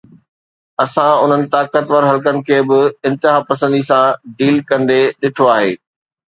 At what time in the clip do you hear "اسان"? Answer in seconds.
0.83-1.11